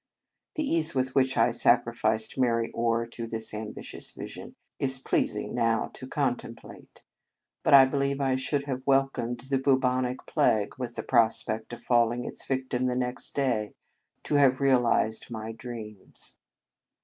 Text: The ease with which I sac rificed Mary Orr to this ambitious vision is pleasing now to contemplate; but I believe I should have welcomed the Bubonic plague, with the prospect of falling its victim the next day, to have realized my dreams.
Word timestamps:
The 0.55 0.63
ease 0.67 0.95
with 0.95 1.13
which 1.13 1.37
I 1.37 1.51
sac 1.51 1.85
rificed 1.85 2.35
Mary 2.35 2.71
Orr 2.71 3.05
to 3.05 3.27
this 3.27 3.53
ambitious 3.53 4.09
vision 4.09 4.55
is 4.79 4.97
pleasing 4.97 5.53
now 5.53 5.91
to 5.93 6.07
contemplate; 6.07 7.03
but 7.61 7.75
I 7.75 7.85
believe 7.85 8.19
I 8.19 8.33
should 8.33 8.63
have 8.63 8.81
welcomed 8.87 9.41
the 9.41 9.59
Bubonic 9.59 10.25
plague, 10.25 10.73
with 10.79 10.95
the 10.95 11.03
prospect 11.03 11.71
of 11.73 11.83
falling 11.83 12.25
its 12.25 12.43
victim 12.47 12.87
the 12.87 12.95
next 12.95 13.35
day, 13.35 13.75
to 14.23 14.33
have 14.33 14.59
realized 14.59 15.29
my 15.29 15.51
dreams. 15.51 16.35